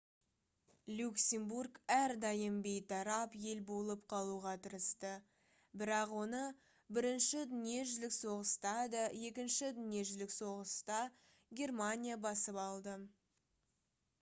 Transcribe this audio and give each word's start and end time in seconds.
люксембург 0.99 1.75
әрдайым 1.95 2.55
бейтарап 2.67 3.35
ел 3.41 3.59
болып 3.71 4.07
қалуға 4.13 4.53
тырысты 4.63 5.11
бірақ 5.81 6.15
оны 6.21 6.39
бірінші 6.99 7.43
дүниежүзілік 7.53 8.17
соғыста 8.17 8.73
да 8.97 9.05
екінші 9.31 9.71
дүниежүзілік 9.79 10.33
соғысда 10.39 11.01
германия 11.61 12.17
басып 12.27 12.59
алды 12.67 12.97